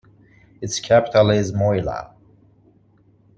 Its 0.61 0.79
capital 0.79 1.29
is 1.29 1.51
Mouila. 1.51 2.11